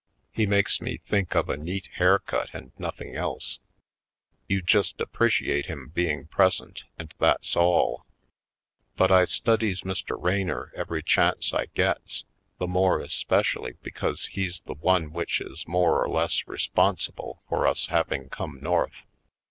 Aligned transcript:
He 0.31 0.47
makes 0.47 0.81
me 0.81 0.97
think 0.97 1.35
of 1.35 1.47
a 1.47 1.55
neat 1.57 1.87
haircut 1.97 2.49
and 2.53 2.71
nothing 2.79 3.15
else. 3.15 3.59
You 4.47 4.63
just 4.63 4.99
appreciate 4.99 5.67
him 5.67 5.89
being 5.93 6.25
present 6.25 6.85
and 6.97 7.13
that's 7.19 7.55
all. 7.55 8.07
But 8.95 9.11
I 9.11 9.25
studies 9.25 9.81
Mr. 9.81 10.19
Raynor 10.19 10.71
every 10.75 11.03
chance 11.03 11.53
I 11.53 11.67
gets, 11.75 12.25
the 12.57 12.65
more 12.65 12.99
especially 12.99 13.73
because 13.83 14.25
he's 14.25 14.61
the 14.61 14.73
one 14.73 15.11
which 15.13 15.39
is 15.39 15.67
more 15.67 16.03
or 16.03 16.09
less 16.09 16.47
responsible 16.47 17.43
for 17.47 17.67
us 17.67 17.85
having 17.85 18.29
come 18.29 18.57
North. 18.59 19.05